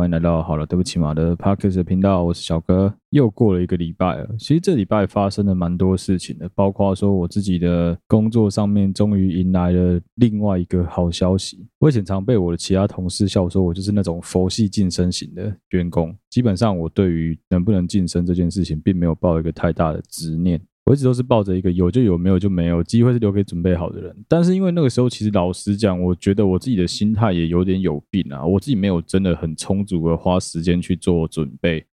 [0.00, 2.90] 欢迎来到好了，对不起嘛的 Podcast 频道，我是小哥。
[3.10, 11.66] 又过了一个礼拜了，其实这礼拜发生了蛮多事情的，包括说我自己的工作上面终于迎来了另外一个好消息。
[11.78, 16.16] 我以前常被我的其他同事笑说，我就是那种佛系晋升型的员工。
[16.30, 20.58] 基本上，我对于能不能晋升这件事情，并没有抱一个太大的执念。
[20.86, 24.16] 我一直都是抱着一个有就有，没有就没有，机会是留给准备好的人。
[24.26, 28.44] 但是因为那个时候，其实老实讲，我觉得我自己的心态也有点有病啊。
[28.44, 31.84] 我自己没有真的很充足的花时间去做准备，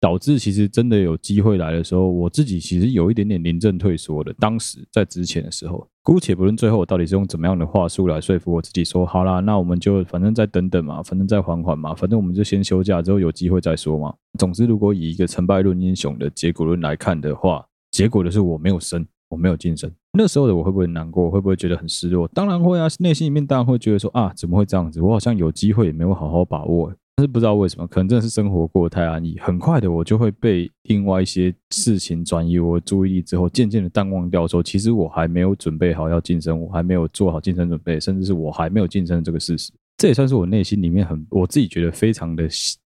[0.00, 4.32] 导致其实真的有机会来的时候，我自己其实有一点点临阵退缩的。
[4.34, 14.14] 当时在之前的时候，姑且不论最后我到底是用怎么样的话术来说服我自己说，好啦，那我们就反正再等等嘛，反正再缓缓嘛，反正我们就先休假，之后有机会再说嘛。
[14.38, 19.90] 总之，如果以一个成败论英雄的结果论来看的话，结果的是我没有升，我没有晋升。
[20.12, 21.30] 那时候的我会不会难过？
[21.30, 22.28] 会不会觉得很失落？
[22.28, 25.00] 当然会啊，内心里面当然会觉得说啊，怎么会这样子？
[25.00, 26.92] 我好像有机会也没有好好把握。
[27.14, 39.72] 但是不知道为什么，可能真的是生活过得太安逸，很快的我就会被另外一些事情转移我的注意力，之后渐渐的淡忘掉说，其实我还没有准备好要晋升，我还没有做好晋升准备，甚至是我还没有晋升这个事实。
[39.96, 42.46] 这也算是我内心里面很我自己觉得非常的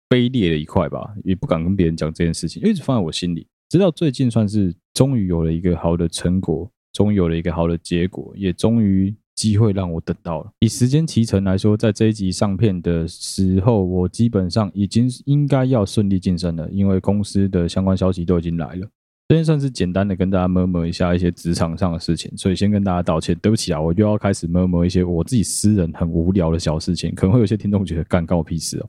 [0.09, 3.47] 卑劣的一块吧，也不敢跟别人讲这件事情，因为一直放在我心里。
[3.69, 10.50] 直到最近，算是终于有了一个好的成果，终于有了一个好的结果，也终于机会让我等到了。
[10.61, 18.89] 以时间期程来说，在这一集上片的时候，我基本上已经应该要顺利晋升了，因为公司的相关消息都已经来了。
[19.28, 28.89] 今天算是简单的跟大家摸摸一下一些职场上的事情，所以先跟大家道歉，对不起啊，我又要开始摸摸一些我自己私人很无聊的小事情，可能会有些听众觉得干干我屁事哦。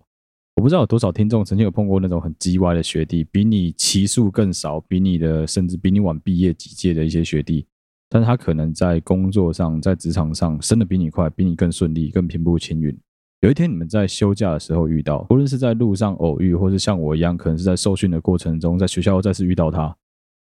[0.57, 7.67] 我不知道有多少听众曾经有碰过那种很鸡歪的学弟，比你期数更少，比你的甚至比你晚毕业几届的一些学弟，
[8.09, 12.97] 但是他可能在工作上、在职场上升得比你快，比你更顺利、更平步青云。
[13.41, 19.95] 有一天你们在休假的时候遇到，无论是在路上偶遇，或是像我一样，可能是在受训的过程中，在学校再次遇到他，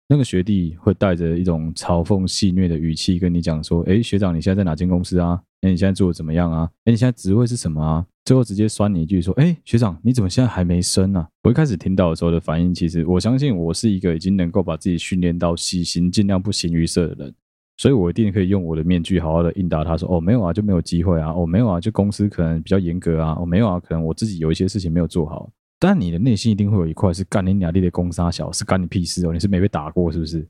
[0.08, 5.42] 那个学弟会带着一种嘲讽戏谑的语气跟你讲说：“诶，学长，你现在在哪间公司啊？
[5.62, 6.70] 诶，你现在做的怎么样啊？
[6.84, 17.34] 诶，你现在职位是什么啊？”最后直接酸你一句说：“哎，学长，你怎么现在还没升呢？”我一开始听到的时候的反应，其实我相信我是一个已经能够把自己训练到喜形尽量不形于色的人，
[17.76, 30.48] 所以我一定可以用我的面具好好的应答他说：“哦，没有啊，就没有机会啊，哦，没有啊，就公司可能比较严格啊，哦，没有啊，可能我自己有一些事情没有做好。”但你的内心一定会有一块是干你娘的攻杀小，是干你屁事哦，你是没被打过是不是？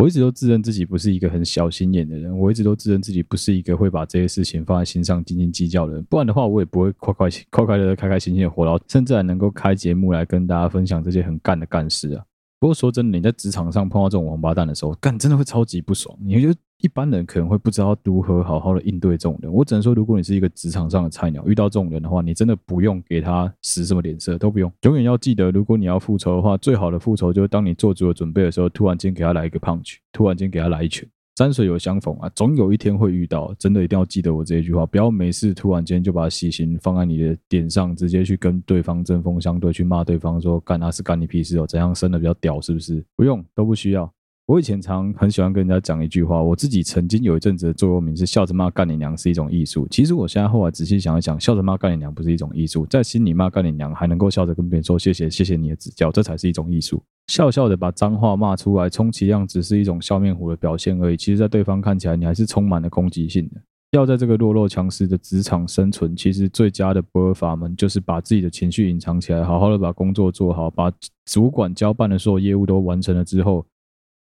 [0.00, 12.24] 我一直都自认自己不是一个很小心眼的人，我一直都自认自己不是一个会把这些事情放在心上斤斤计较的人，不然的话，我也不会快快快快乐乐、开开心心的活到，甚至还能够开节目来跟大家分享这些很干的干事啊。
[12.58, 16.16] 不过说真的，你在职场上碰到这种王八蛋的时候，干真的会超级不爽。
[16.22, 16.48] 你就
[16.80, 19.52] 一般人可能会不知道如何好好的应对这种人。
[19.52, 24.72] 我只能说，如果你是一个职场上的菜鸟，遇到这种人的话，你真的不用给他使什么脸色，都不用。
[24.82, 31.08] 永远要记得，如果你要复仇的话，最好的复仇就是当你做足了准备的时候，突然间给他来一个 punch，突然间给他来一拳。
[31.36, 33.54] 山水有相逢啊，总有一天会遇到。
[33.58, 43.02] 真的一定要记得我这一句话，不要没事突然间就把喜形放在你的点上，直接去跟对方针锋相对，去骂对方说干他是干你屁事哦，怎样生的比较屌是不是？
[43.16, 44.12] 不用，都不需要。
[44.50, 49.86] 我以前常很喜欢跟人家讲一句话，我自己曾经有一阵子的座右铭是笑着骂干你娘是一种艺术。
[49.88, 57.00] 其实我现在后来仔细想一想，笑着骂干你娘不是一种艺术，在心里骂干你娘还能够笑着跟别人说谢谢谢谢你的指教，这才是一种艺术。
[57.28, 61.16] 笑笑的把脏话骂出来，充其量只是一种笑面虎的表现而已。
[61.16, 63.60] 其实，在对方看起来，你还是充满了攻击性的。
[63.92, 70.92] 要在这个弱肉强食的职场生存，其实最佳的不二法门就是把自己的情绪隐藏起来，好好的把工作做好，把
[71.24, 73.64] 主管交办的所有业务都完成了之后。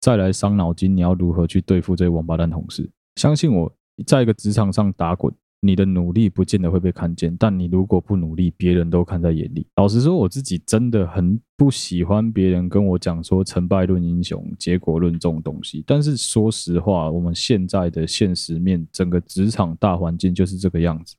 [0.01, 2.89] 再来伤脑筋，你要如何去对付这些王八蛋同事？
[3.17, 3.73] 相信我，
[4.07, 9.67] 在一个职场上打滚，你的努力不见得会被看见，但你如果不努力，别人都看在眼里。
[9.75, 15.83] 老实说，我自己真的很不喜欢别人跟我讲说成败论英雄、结果论这种东西。
[15.85, 21.17] 但是说实话，我们现在的现实面，整个职场大环境就是这个样子。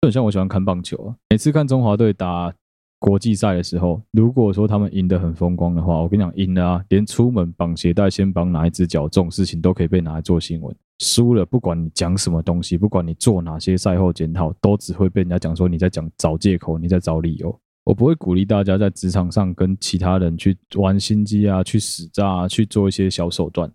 [0.00, 2.54] 就很像我喜欢看棒球啊，每次看中华队打。
[3.02, 10.72] 国际赛的时候，如果说他们赢得很风光的话，我跟你讲，赢了啊，连出门绑鞋带先绑哪一只脚这种事情都可以被拿来做新闻。
[11.00, 17.60] 输了，不管你讲什么东西，不管你做哪些赛后检讨，都只会被人家讲说你在讲找借口，你在找理由。
[17.82, 23.68] 我不会鼓励大家在职场上跟其他人去玩心机啊，去使诈啊，去做一些小手段。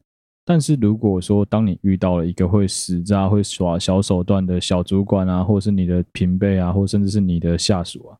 [0.45, 8.15] 但是如果说当你遇到了一个会使诈、会耍小手段的小主管啊，或是你的平辈啊，或甚至是你的下属啊。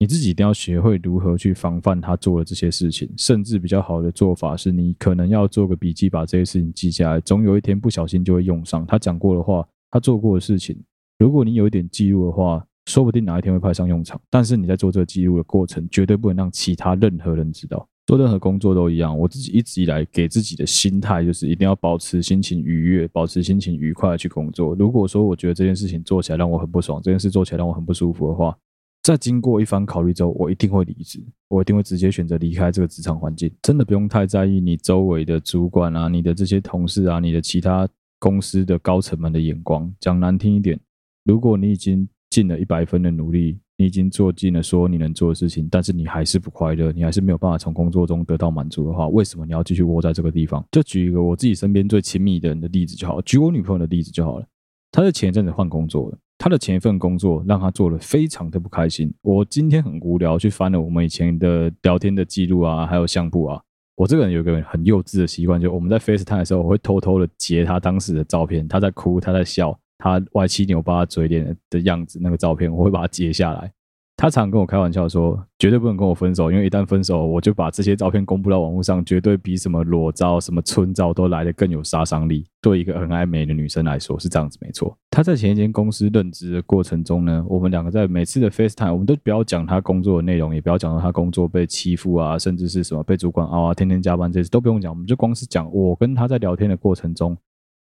[0.00, 8.86] 你自己一定要学会如何去防范他做的这些事情，甚至比较好的做法是你可能要做个笔记，把这些事情记下来，总有一天不小心就会用上。
[8.86, 10.74] 他讲过的话，他做过的事情，
[11.18, 14.18] 如果你有一点记录的话，说不定哪一天会派上用场。
[14.30, 17.86] 但是你在做这个记录的过程，绝对不能让其他任何人知道。
[18.06, 24.74] 做任何工作都一样，我自己一直以来给自己的心态就是一定要保持心情愉悦，保持心情愉快的去工作。
[24.74, 28.56] 如果说我觉得这件事情做起来让我很不爽，这件事做起来让我很不舒服的话，
[29.02, 33.50] 在经过一番考虑之后，我一定会离职，我一定会直接选择离开这个职场环境。
[33.62, 37.88] 真的不用太在意你周围的主管啊、你的这些同事啊、你的其他
[38.18, 39.92] 公司的高层们的眼光。
[40.00, 40.78] 讲难听一点，
[41.24, 43.58] 如果你已经尽了一百分的努力。
[43.80, 50.62] 你已经做尽了所有你能做的事情，但是你还是不快乐，你还是没有办法从工作中得到满足的话，为什么你要继续窝在这个地方？
[50.70, 54.46] 就举一个我自己身边最亲密的人的例子就好，举我女朋友的例子就好了。
[54.92, 59.12] 她在前一阵子换工作了，他的前一份工作让他做了非常的不开心。
[59.20, 63.60] 我今天很无聊，去翻了我们以前的聊天的记录啊，还有相簿啊。
[63.94, 69.78] 我这个人有一个很幼稚的习惯，就我们在 FaceTime 的时候，我会偷偷的截他当时的照片，他在哭，他在笑。
[69.98, 73.70] 他歪七扭八嘴脸的样子，那个照片我会把它截下来。
[74.20, 82.44] 他常跟我开玩笑说，绝对不能跟我分手，因为一旦分手，我就把这些照片公布到网络上，绝对比什么裸照、什么春照都来得更有杀伤力。
[82.60, 84.94] 对一个很爱美的女生来说是这样子，没错。
[85.10, 97.34] 他在前一间公司任职的过程中呢，我们两个在每次的 FaceTime，我们都不要讲他工作的内容，也不要讲到他工作被欺负啊，甚至是什么被主管熬啊，天天加班这些都不用讲，我们就光是讲我跟他在聊天的过程中。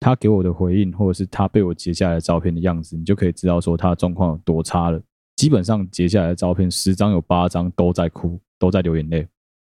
[0.02, 5.00] 他给我的回应，或者是他被我截下来的照片的样子，你就可以知道说他的状况有多差了。
[5.40, 9.26] 基本上截下来的照片，十张有八张都在哭，都在流眼泪。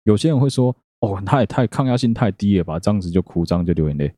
[0.04, 4.10] 有些人会说：“哦，他也太抗压性太低了吧，这样子就哭，这样就流眼泪。”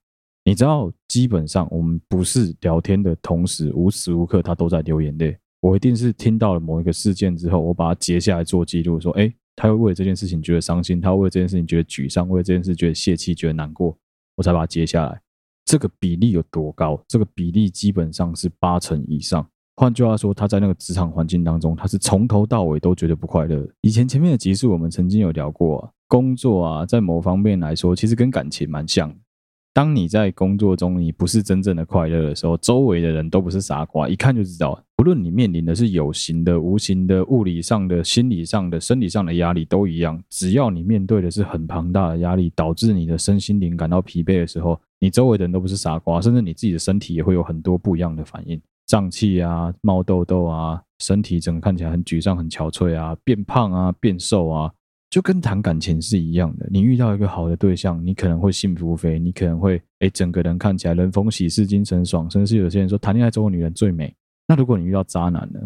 [0.46, 5.36] 你知道，基本上我们不是聊天的同时，无时无刻他都在流眼泪。
[5.60, 13.98] 我一定是听到了某一个事件之后，我把它截下来做记录，说：“哎，他会为了这件事情觉得伤心，他会为了这件事情觉得沮丧，为了这件事觉得泄气，觉得难过，
[14.36, 15.20] 我才把它截下来。”
[15.66, 17.02] 这个比例有多高？
[17.08, 19.44] 这个比例基本上是八成以上。
[19.80, 23.66] 换句话说，他在那个职场环境当中，他是从头到尾都觉得不快乐。
[23.80, 29.10] 以前前面的集数我们曾经有聊过啊，工作啊，在某方面来说，其实跟感情蛮像。
[29.72, 34.78] 当你在工作中你不是真正的快乐的时候，周围的人都不是傻瓜，一看就知道。
[34.98, 40.22] 不论你面临的是有形的、无形的、物理上的、心理上的、生理上的压力都一样。
[40.28, 48.60] 只要你面对的是很庞大的压力，导致你的身心灵感到疲惫的时候，你周围的人都不是傻瓜，甚至你自己的身体也会有很多不一样的反应，
[48.90, 54.68] 胀气啊、冒痘痘啊、身体整个看起来很沮丧、很憔悴啊、变胖啊、变瘦啊。
[55.08, 64.12] 就跟谈感情是一样的，你遇到一个好的对象，你可能会幸福肥，你可能会哎，整个人看起来人逢喜事精神爽，甚至有些人说谈恋爱中的女人最美。
[64.48, 65.60] 那如果你遇到渣男呢？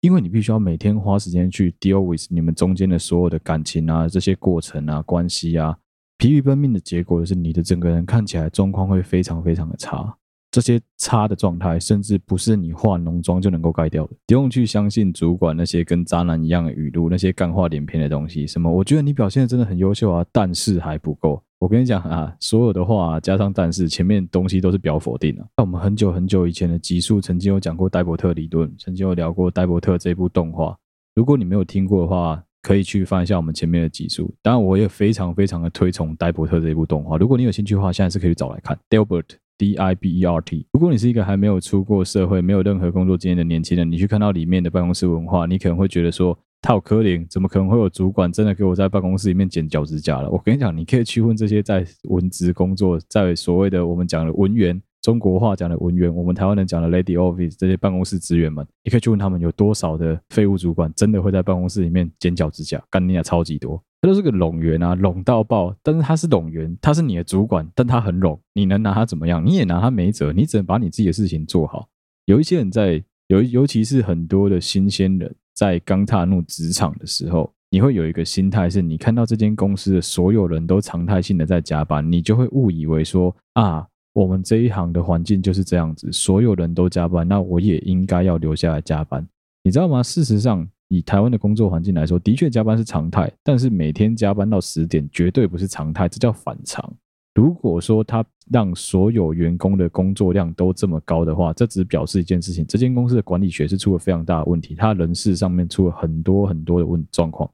[0.00, 5.76] 因为你必须要每天花时间去 deal with 你们中间的所有的感情啊，这些过程啊，关系啊，
[6.16, 10.16] 疲于奔命的结果就是你的整个人看起来状况会非常非常的差。
[10.50, 14.12] 这些差的状态，甚至不是你化浓妆就能够盖掉的。
[14.26, 18.46] 不用去相信主管那些跟渣男一样的语录，那些干话连篇的东西。
[18.46, 18.70] 什么？
[18.70, 21.40] 我觉得你表现的真的很优秀啊，但是还不够。
[21.60, 25.46] 我跟你讲啊，所有的话，加上但是，前面东西都是表否定的。
[25.56, 30.76] 那我们很久很久以前的集数，曾经有讲过戴伯特理论，曾经有聊过戴伯特这部动画。
[31.14, 34.34] 如果你没有听过的话，可以去翻一下我们前面的集数。
[34.42, 37.18] 当然，我也非常非常的推崇戴伯特这部动画。
[37.18, 38.76] 如果你有兴趣的话，现在是可以找来看。
[38.88, 39.26] Dilbert。
[39.60, 40.66] D I B E R T。
[40.72, 63.82] 如果你是一个还没有出过社会、没有任何工作经验的年轻人，你去看到里面的办公室文化，你可能会觉得说：“他好可怜怎么可能会有主管真的给我在办公室里面剪脚趾甲了？”我跟你讲，你可以去问这些在文职工作、在所谓的我们讲的文员，中国话讲的文员，我们台湾人讲的 Lady Office 这些办公室职员们，你可以去问他们有多少的废物主管真的会在办公室里面剪脚趾甲，干你啊，超级多。
[64.02, 65.74] 他都是个冗员啊，冗到爆。
[65.82, 69.44] 但是他是冗员，他是你的主管，但他很冗，你能拿他怎么样？
[69.44, 71.88] 你也拿他没辙，你只能把你自己的事情做好。
[72.26, 89.26] 有一些人在，尤尤其是很多的新鲜人在刚踏入职场的时候，你会有一个心态是，你看到这间公司的所有人都常态性的在加班，你就会误以为说啊，我们这一行的环境就是这样子，所有人都加班，那我也应该要留下来加班，
[89.62, 90.02] 你知道吗？
[90.02, 90.68] 事实上。
[90.92, 96.92] 以台湾的工作环境来说，的确加班是常态，但是每天加班到十点绝对不是常态，这叫反常。
[97.36, 107.48] 如果说他让所有员工的工作量都这么高的话，这只表示一件事情：这间公司的管理学是出了非常大的问题，他人事上面出了很多很多的问状况。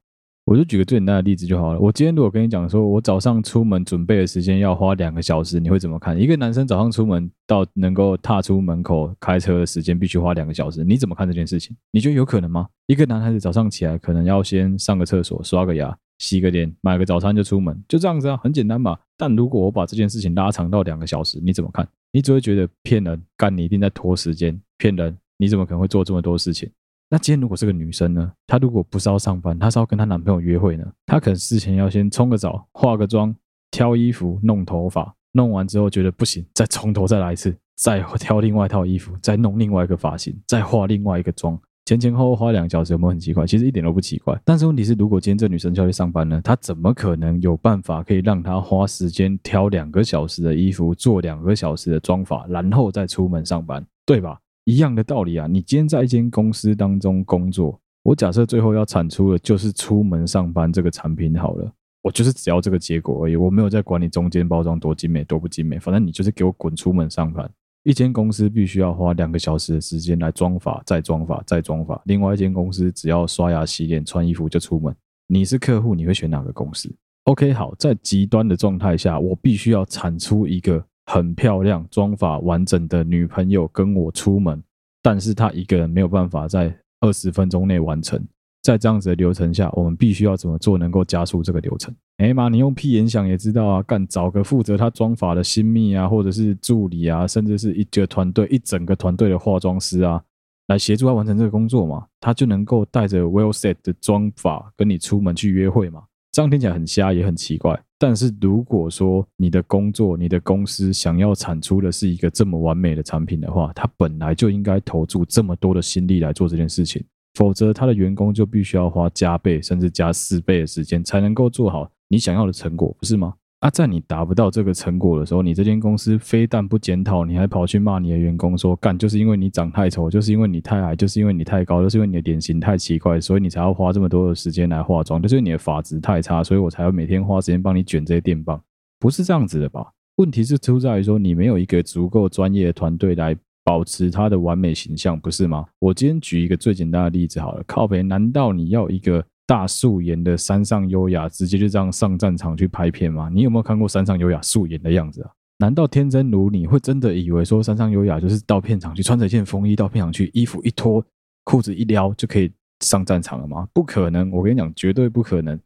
[0.47, 1.81] 我就举个最简单的例子就好了。
[1.81, 6.17] 我今天如果跟你讲说，我早上出门准备的时间要花两个小时，你会怎么看？
[6.17, 11.77] 一个男生早上出门到能够踏出门口开车的时间必须花两个小时，你怎么看这件事情？
[11.91, 12.69] 你觉得有可能吗？
[12.87, 18.97] 一个男孩子早上起来可能要先上个厕所、刷个牙、洗个脸、买个早餐就出门，就这样子啊，很简单吧？
[19.17, 21.85] 但如果我把这件事情拉长到两个小时，你怎么看？
[22.13, 26.71] 你只会觉得骗人，干你一定在拖时间，骗人，你怎么可能会做这么多事情？
[27.09, 28.33] 那今天如果是个女生呢？
[28.49, 30.85] 她如果不是要上班，她是要跟她男朋友约会呢？
[31.07, 33.35] 她可能事前要先冲个澡、化个妆、
[33.71, 43.47] 挑衣服、弄头发，弄完之后觉得不行，再从头再来一次，再挑另外一套衣服，再弄另外一个发型，再化另外一个妆，前前后后花两个小时，有没有很奇怪？
[43.47, 44.37] 其实一点都不奇怪。
[44.45, 46.41] 但是问题是，如果今天这女生就要去上班呢？
[46.43, 54.41] 她怎么可能有办法可以让她花时间挑两个小时的衣服，做两个小时的妆发，然后再出门上班，对吧？
[54.67, 67.49] 一样的道理啊，你今天在一间公司当中工作，我假设最后要产出的就是出门上班这个产品好了，我就是只要这个结果而已，我没有在管你中间包装多精美多不精美，反正你就是给我滚出门上班。
[67.85, 74.93] 一间公司必须要花两个小时的时间来装法，再装法，再装法；另外一间公司只要刷牙、洗脸、穿衣服就出门。
[75.29, 76.93] 你是客户，你会选哪个公司
[77.27, 80.85] ？OK，好，在极端的状态下，我必须要产出一个。
[81.07, 84.63] 很漂亮、妆发完整的女朋友跟我出门，
[85.03, 88.23] 但是她一个人没有办法在二十分钟内完成。
[88.63, 91.95] 在这样子的流程下，我们必须要怎么做能够加速这个流程？
[92.17, 100.21] 哎妈，你用屁眼想也知道啊，干找个负责她妆发的新密啊，或者是助理啊，甚至是一个团队、一整个团队的化妆师啊，
[100.67, 106.03] 来协助她完成这个工作嘛，她就能够带着 well set 的妆发跟你出门去约会嘛。
[106.37, 107.83] 这样听起来很瞎，也很奇怪。
[107.99, 117.03] 但是如果说你的工作、你的公司想要产出的是一个这么完美的产品的话，他本来就应该投注这么多的心力来做这件事情，
[117.39, 123.33] 否则他的员工就必须要花加倍甚至加四倍的时间才能够做好你想要的成果，不是吗？
[123.61, 138.61] 啊，在你达不到这个成果的时候，你这间公司非但不检讨，你还跑去骂你的员工说，干就是因为你长太丑，就是因为你太矮，就是因为你太高，就是因为你的脸型太奇怪，所以你才要花这么多的时间来化妆，就是因为你的发质太差，所以我才要每天花时间帮你卷这些电棒，
[139.01, 139.91] 不是这样子的吧？
[140.17, 143.35] 问题是出在于说你没有一个足够专业的团队来
[143.65, 145.65] 保持它的完美形象，不是吗？
[145.79, 149.25] 我今天举一个最简单的例子好了，靠北，难道你要一个？
[149.47, 153.31] 大素颜的山上优雅，直接就这样上战场去拍片吗？
[153.33, 155.31] 你有没有看过山上优雅素颜的样子啊？
[155.59, 161.03] 难道天真如你会真的以为说山上优雅就是到片场去穿着一件风衣到片场去，衣服一脱，
[161.45, 163.67] 裤子一撩就可以上战场了吗？
[163.73, 164.31] 不可能！
[164.33, 165.59] 我跟你讲，绝对不可能。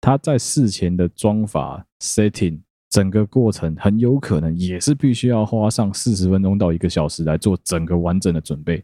[0.00, 2.58] 他在事前的妆发 setting
[2.88, 8.82] 整个过程，很有可能也是必须要花上四十分钟到一个小时来做整个完整的准备。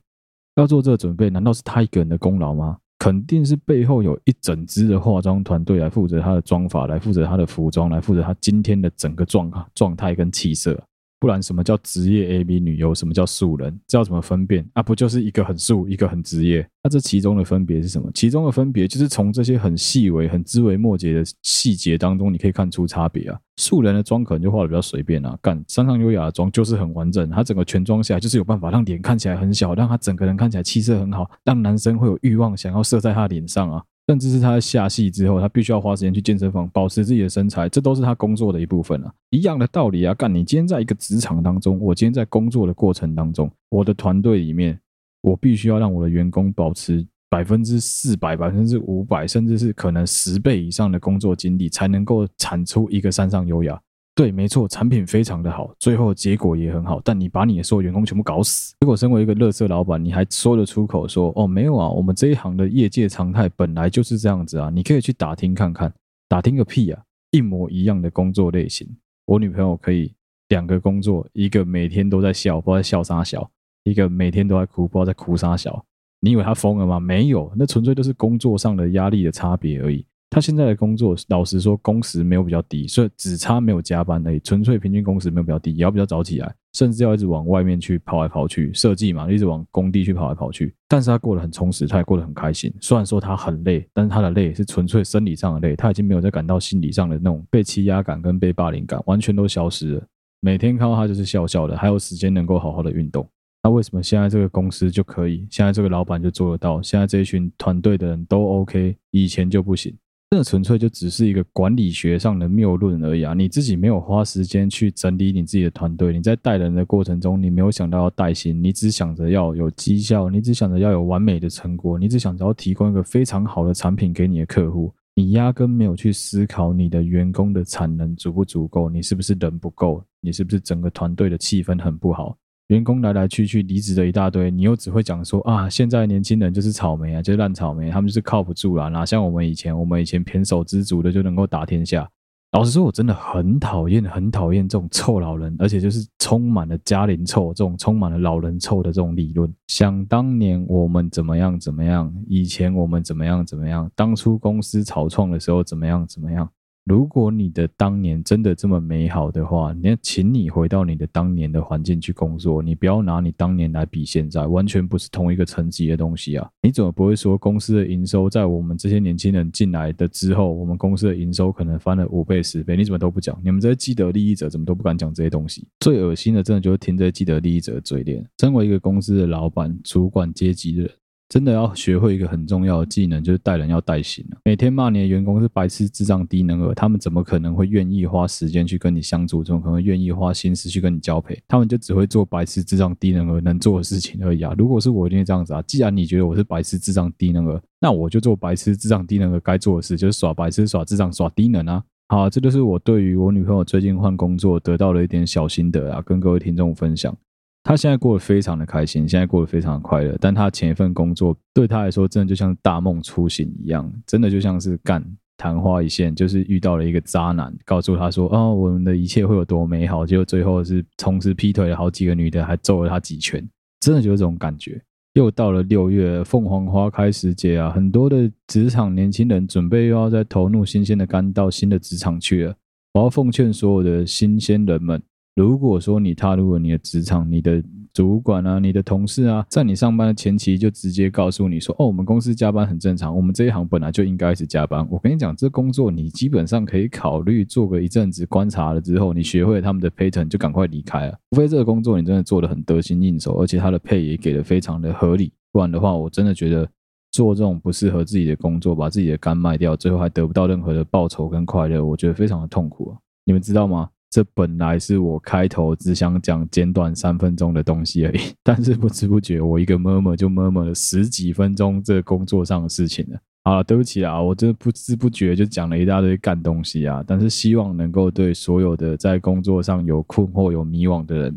[0.57, 2.79] 要做这个准备，难道是他一个人的功劳吗？
[3.05, 10.83] 肯定是背后有一整支的化妆团队来负责他的妆法，来负责他的服装，来负责他今天的整个状状态跟气色。
[11.25, 12.95] 不然什么叫职业 AV 女优？
[12.95, 13.81] 什么叫素人？
[13.87, 14.63] 这要怎么分辨？
[14.75, 16.69] 啊，不就是一个很素，一个很职业？
[16.83, 18.11] 那、这其中的分别是什么？
[18.13, 23.41] 其中的分别就是从这些很细微、很枝微末节的细节当中，你可以看出差别啊。
[23.57, 33.83] 素人的妆可能就画的比较随便啊，干山上优雅的妆就是很完整，她整个全妆下来就是有办法让脸看起来很小，让她整个人看起来气色很好，让男生会有欲望想要射在她脸上啊。
[34.07, 39.13] 甚至是他下戏之后，他必须要花时间去健身房保持自己的身材，这都是他工作的一部分啊。
[39.31, 44.79] 一样的道理啊，干你今天在一个职场当中，我今天在工作的过程当中，我的团队里面，
[45.23, 53.81] 我必须要让我的员工保持百分之四百、百分之五百，甚至是可能十倍以上的工作经历，才能够产出一个山上优雅。
[54.17, 58.73] 对，没错，产品非常的好，最后结果也很好，但你把你的所有员工全部搞死。
[58.81, 65.93] 如果身为一个垃圾老板，你还说得出口说，哦，没有啊，我们这一行的业界常态本来就是这样子啊，你可以去打听看看，
[66.29, 67.03] 打听个屁啊，
[67.33, 68.89] 一模一样的工作类型，
[69.27, 70.15] 我女朋友可以
[70.49, 73.41] 两个工作，一个每天都在笑，不知道在笑啥小；
[73.83, 75.85] 一个每天都在哭，不知道在哭啥小。
[76.21, 77.01] 你以为她疯了吗？
[77.01, 80.07] 没有，那纯粹就是工作上的压力的差别而已。
[80.35, 84.41] 他现在的工作，老实说，工时没有比较低，所以只差没有加班而已。
[84.41, 90.75] 纯粹平均工时没有比较低，也要比较早起来，甚至要一直往外面去跑来跑去，设计嘛，一直往工地去跑来跑去。
[90.89, 92.75] 但是他过得很充实，他也过得很开心。
[92.81, 100.03] 虽然说他很累，但是他的累是纯粹生理上的累，他已经没有再感到心理上的那种被欺压感跟被霸凌感，完全都消失了。
[100.41, 103.25] 每天看到他就是笑笑的，还有时间能够好好的运动。
[103.63, 105.47] 那为什么现在这个公司就可以？
[105.49, 106.83] 现在这个老板就做得到？
[106.83, 109.97] 现在这一群团队的人都 OK，以前就不行？
[110.37, 113.35] 这纯粹就只是一个管理学上的谬论而已啊！
[113.35, 132.37] 你自己没有花时间去整理你自己的团队，你在带人的过程中，你没有想到要带薪，你只想着要有绩效，你只想着要有完美的成果，你只想着要提供一个非常好的产品给你的客户，你压根没有去思考你的员工的产能足不足够，你是不是人不够，你是不是整个团队的气氛很不好。
[132.69, 138.89] 员工来来去去，离职的一大堆，你又只会讲说啊，现在年轻人就是草莓啊，就是烂草莓，他们就是靠不住啦。
[138.89, 142.09] 哪像我们以前，我们以前胼手胝足的就能够打天下
[142.53, 149.53] 老实说，我真的很讨厌、很讨厌这种臭老人，而且就是充满了家龄臭、这种充满了老人臭的这种理论。
[149.67, 156.49] 想当年我们怎么样怎么样，以前我们怎么样怎么样，当初公司草创的时候怎么样怎么样。
[156.85, 166.47] 如果你的当年真的这么美好的话，那请你回到你的当年的环境去工作，你不要拿你当年来比现在，完全不是同一个层级的东西啊！
[166.61, 172.77] 你怎么不会说公司的营收在我们这些年轻人进来的之后，我们公司的营收可能翻了五倍、十倍？
[172.77, 173.41] 你怎么都不讲？
[173.43, 175.67] 你们这些既得利益者怎么都不敢讲这些东西？
[175.81, 178.23] 最恶心的，真的就是听这些既得利益者的嘴脸。
[178.39, 180.91] 身为一个公司的老板、主管阶级的人。
[181.29, 184.39] 真的要学会一个很重要的技能，就是带人要带心啊。
[184.45, 189.43] 每天骂你的员工是白痴、智障、低能儿，他们怎么可能会愿意花时间去跟你相处？
[189.43, 191.43] 怎么可能愿意花心思去跟你交配？
[191.49, 194.55] 他们就只会做白痴、智障、低能儿能做的事情而已啊！
[194.57, 195.63] 如果是我，一定这样子啊。
[195.63, 201.83] 既然你觉得我是白痴、智障、低能儿，那我就做白痴、智障、低能儿该做的事，就是耍白痴、耍智障、耍低能啊！
[202.09, 207.17] 好，这就是我对于我女朋友最近换工作得到了一点小心得啊，跟各位听众分享。
[207.65, 210.15] 他现在过得非常的开心，现在过得非常的快乐。
[210.21, 215.03] 但他前一份工作对他来说，真的就像大梦初醒一样，真的就像是干
[215.39, 223.43] 昙花一现，就是遇到了一个渣男，告诉他说：“哦，我们的一切会有多美好。”结果最后是同时劈腿了好几个女的，还揍了他几拳，
[223.81, 224.79] 真的就是这种感觉。
[225.15, 232.55] 又到了六月，凤凰花开时节啊，很多的职场年轻人准备又要再投入新鲜的肝到新的职场去了。
[232.93, 235.01] 我要奉劝所有的新鲜人们。
[235.35, 237.61] 如果说你踏入了你的职场，你的
[237.93, 251.19] 主管啊，你的同事啊，在你上班的前期就直接告诉你说：“哦，我们公司加班很正常，我们这一行本来就应该是加班。”我跟你讲，这工作你基本上可以考虑做个一阵子观察了之后，你学会了他们的 pattern 就赶快离开了。
[251.33, 256.69] 除非这个工作你真的做得很得心应手，而且他的配也给的非常的合理，不然的话，我真的觉得
[257.11, 262.99] 做这种不适合自己的工作，把自己的肝卖掉，最后还得不到任何的报酬跟快乐，我觉得非常的痛苦啊！
[263.25, 263.89] 你们知道吗？
[264.15, 273.19] 这本来是我开头只想讲简短三分钟的东西而已， 但是不知不觉我一个 murmur 就 murmur 了十几分钟这工作上的事情了。
[273.43, 277.03] 啊，对不起啊，我真的不知不觉就讲了一大堆干东西啊。
[277.05, 281.37] 但是希望能够对所有的在工作上有困惑、有迷惘的人，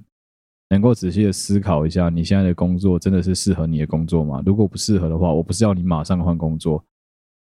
[0.70, 4.44] 能够仔细的思考一下，你现在的工作真的是适合你的工作吗？
[4.46, 6.86] 如果不适合的话，我不是要你马上换工作。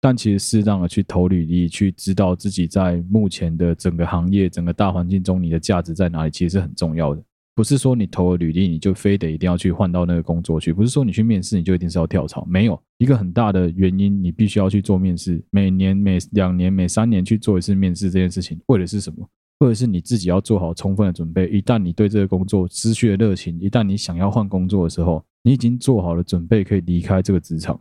[0.02, 7.22] 但其实适当的去投履历，去知道自己在目前的整个行业、整个大环境中，你的价值在哪里，其实是很重要的。
[7.56, 12.46] 不是说你投了履历，你就非得一定要去换到那个工作去；不是说你去面试，你就一定是要跳槽。
[12.50, 15.44] 没有一个很大的原因，你必须要去做面试。
[15.52, 19.28] 每年、每两年、每三年去做一次面试这件事情，为的是什么？
[19.60, 21.50] 或者是你自己要做好充分的准备。
[21.50, 27.78] 一旦你对这个工作失去了热情，一旦你想要换工作的时候，你已经做好了准备，可以离开这个职场。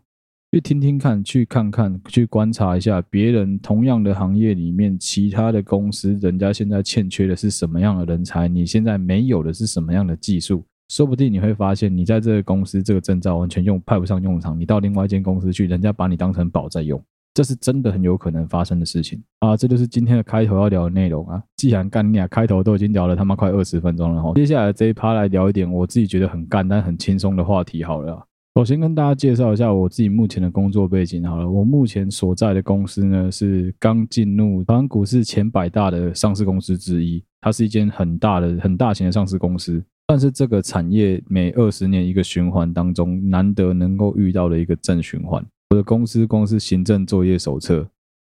[0.50, 8.48] 去听听看，去看看，去观察一下别人同样的行业里面其他的公司，人家现在欠缺的是什么样的人才？
[8.48, 10.64] 你现在没有的是什么样的技术？
[10.88, 16.98] 说不定你会发现，你在这个公司这个证照完全用派不上用场，你到另外一间公司去，人家把你当成宝在用，
[17.34, 19.54] 这是真的很有可能发生的事情啊！
[19.54, 21.42] 这就是今天的开头要聊的内容啊！
[21.56, 28.27] 既然干你俩开头都已经聊了他妈快二十分钟了哈，接下来这一趴来聊一点我自己觉得很干但很轻松的话题好了。
[28.58, 45.40] 首先跟大家介绍一下我自己目前的工作背景好了，我目前所在的公司呢是刚进入台湾股市前百大的上市公司之一，它是一间很大的、很大型的上市公司，但是这个产业每二十年一个循环当中，难得能够遇到的一个正循环。
[45.70, 47.88] 我的公司光是行政作业手册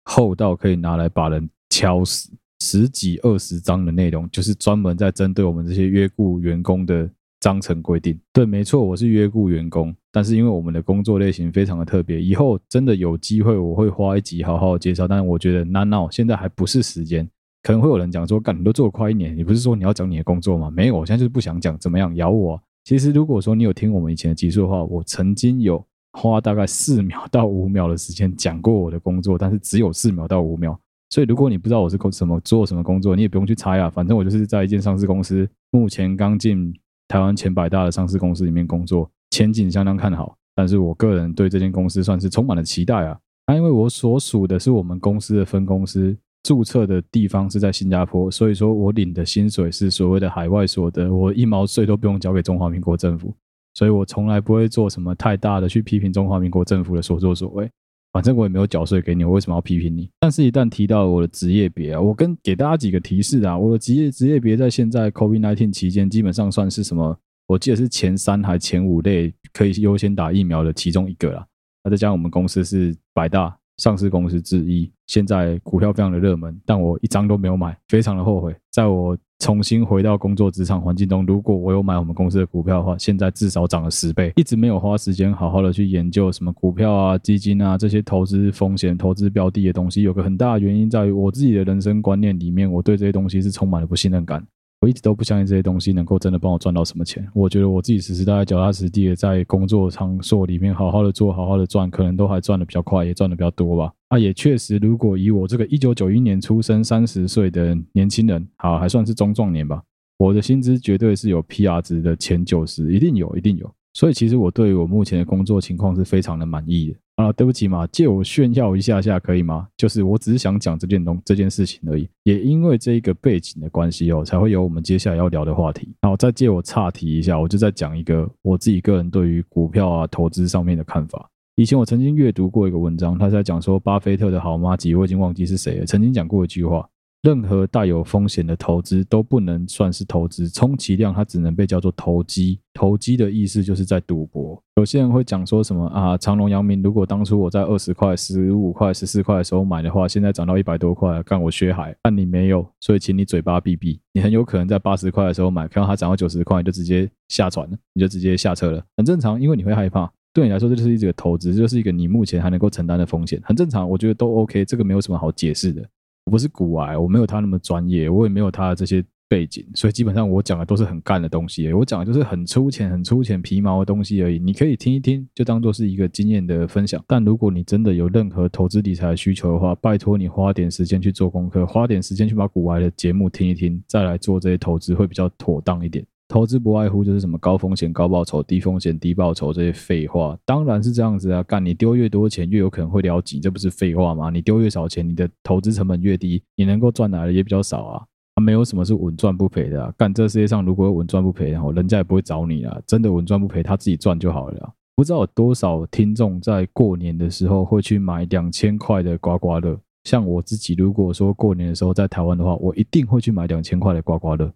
[0.06, 2.32] 厚到可以拿来把人敲死，
[2.64, 7.08] 十几二十章的内容，就是专门在针对我们这些约雇员工的。
[7.46, 17.30] 章程规定，对，没错，我是约雇员工，但是因为我们的工作类型非常的特别，以后真的有机会我会花一集好好介绍，但是我觉得 now now 现在还不是时间，
[17.62, 20.72] 可能会有人讲说，干，你都做快一年，你不是说你要讲你的工作吗？
[20.72, 22.16] 没有，我现在就是不想讲，怎么样？
[22.16, 22.60] 咬我？
[22.84, 30.76] 其实如果说你有听我们以前的集数的话，我曾经有花大概四秒到五秒的时间讲过我的工作，但是只有四秒到五秒，
[31.12, 36.74] 所以如果你不知道我是什么做什么工作，你也不用去猜啊，反正我就是在一间上市公司，目前刚进。
[37.08, 40.36] 台湾前百大的上市公司里面工作，前景相当看好。
[40.56, 43.20] 但是我个人对这间公司算是充满了期待啊！
[43.46, 53.36] 那因为我所属的是我们公司的分公司，注册的地方是在新加坡，所以说我领的薪水是所谓的海外所得，我一毛税都不用交给中华民国政府，
[53.74, 57.70] 所以我从来不会做什么太大的去批评中华民国政府的所作所为。
[58.16, 60.10] 反正我也没有缴税给你，我为什么要批评你？
[60.22, 67.20] 但是，一旦提到我的职业别啊，我跟给大家几个提示啊，我的职业职业别在现在 COVID-19 期间，基本上算是什么？
[67.46, 71.46] 我记得是前三还前五类可以优先打疫苗的其中一个啦。
[71.84, 78.56] 那再加上我们公司是百大，上市公司之一，现在股票非常的热门，但我一张都没有买，非常的后悔。
[78.72, 84.32] 在我重新回到工作职场环境中，如果我有买我们公司的股票的话，现在至少涨了十倍。
[84.36, 94.44] 一直没有花时间好好的去研究什么股票啊、基金啊这些投资风险、投资标的的东西，有个很大的原因在于我自己的人生观念里面，我对这些东西是充满了不信任感。
[94.86, 97.28] 我一直都不相信这些东西能够真的帮我赚到什么钱。
[97.34, 103.92] 我觉得我自己实实在在脚踏实地的在工作场所里面好好的做好好的赚，可能都还赚的比较快，也赚的比较多吧。
[104.10, 109.82] 啊，也确实，如果以我这个一九九一年出生三十岁的年轻人，好，还算是中壮年吧，
[110.20, 113.74] 我的薪资绝对是有 PR 值的前九十，一定有，一定有。
[113.96, 116.98] 所以其实我对于我目前的工作情况是非常的满意的。
[117.16, 119.66] 啊，对不起嘛，借我炫耀一下下可以吗？
[119.78, 122.06] 就是我只是想讲这件东这件事情而已。
[122.24, 125.96] 也因为这一个背景的关系哦，才会有我们接下来要聊的话题。
[126.02, 131.30] 好，再借我岔题一下，我就再讲一个我自己个人对于股票啊投资上面的看法。
[131.56, 136.86] 以前我曾经阅读过一个文章，他在讲说巴菲特的好妈吉，我已经忘记是谁了，曾经讲过一句话。
[137.26, 142.60] 任何带有风险的投资都不能算是投资，充其量它只能被叫做投机。
[142.72, 144.62] 投机的意思就是在赌博。
[144.76, 151.96] 有些人会讲说什么啊，长隆、阳明，如果当初我在二十块、十五块、十四块的时候买的话，现在涨到一百多块，干我血海。
[152.04, 154.00] 但你没有，所以请你嘴巴闭闭。
[154.14, 160.08] 你很有可能在八十块的时候买，看到它涨到九十块，你就直接下船了，你就直接下车了，很正常，因为你会害怕。
[160.32, 163.90] 对你来说，这就是一个投资，就是一个你目前还能够承担的风险，很正常。
[163.90, 165.82] 我觉得都 OK，这个没有什么好解释的。
[166.26, 171.72] 我不是古癌，我没有他那么专业，我也没有他的这些背景，所以基本上我讲的都是很干的东西。
[171.72, 174.40] 我讲的就是很粗浅、很粗浅、皮毛的东西而已。
[174.40, 177.04] 你可以听一听，就当做是一个经验的分享。
[177.08, 186.04] 但如果你真的有任何投资理财的需求的话，拜托你花点时间去做功课，花点时间去把古癌的节目听一听，再来做这些投资会比较妥当一点。
[186.28, 191.44] 投资不外乎就是什么高风险高报酬、低风险低报酬这些废话，当然是这样子啊！
[191.44, 194.32] 干，你丢越多钱，越有可能会了结，这不是废话吗？
[194.32, 198.04] 你丢越少钱，你的投资成本越低，你能够赚来的也比较少啊！
[198.34, 199.94] 啊，没有什么是稳赚不赔的啊！
[199.96, 202.82] 干，这世界上如果稳赚不赔，然后人家也不会找你啊！
[202.88, 204.74] 真的稳赚不赔，他自己赚就好了。
[204.96, 214.52] 不知道有多少听众在过年的时候会去买两千块的刮刮乐，像我自己，如果说过年的时候在台湾的话，我一定会去买两千块的刮刮乐。